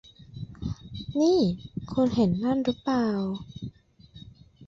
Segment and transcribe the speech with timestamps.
[1.19, 1.39] นี่
[1.91, 3.09] คุณเห็นนั่นรึเปล่า